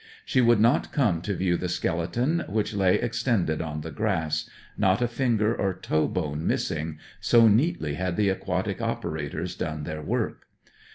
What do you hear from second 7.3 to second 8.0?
neatly